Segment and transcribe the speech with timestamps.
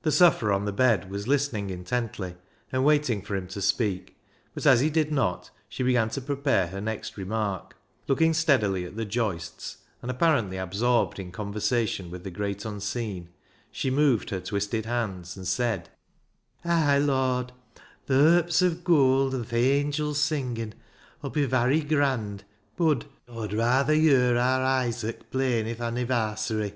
[0.00, 2.36] The sufferer on the bed was listening intently,
[2.72, 4.16] and waiting for him to speak,
[4.54, 7.76] but as he did not, she began to prepare her next remark;
[8.08, 13.28] looking steadily at the joists, and apparently absorbed in conversation with the Great Unseen,
[13.70, 15.90] she moved her twisted hands and said
[16.64, 17.52] —"Ay, Lord,
[18.06, 20.72] th' herps of goold an' th' angils' singin'
[21.22, 22.44] 'ull be varry grand,
[22.78, 26.72] bud— Aw'd rayther yer aar Isaac playin' i' th' annivarsary."